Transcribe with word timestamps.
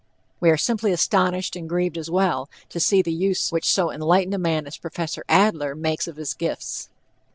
We 0.39 0.49
are 0.49 0.57
simply 0.57 0.91
astonished, 0.93 1.55
and 1.55 1.69
grieved 1.69 1.95
as 1.95 2.09
well, 2.09 2.49
to 2.69 2.79
see 2.79 3.03
the 3.03 3.13
use 3.13 3.51
which 3.51 3.71
so 3.71 3.91
enlightened 3.91 4.33
a 4.33 4.39
man 4.39 4.65
as 4.65 4.75
Prof. 4.79 5.19
Adler 5.29 5.75
makes 5.75 6.07
of 6.07 6.15
his 6.15 6.33
gifts. 6.33 6.89